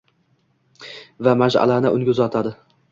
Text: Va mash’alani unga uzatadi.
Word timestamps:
Va 1.29 1.37
mash’alani 1.45 1.95
unga 2.01 2.15
uzatadi. 2.17 2.59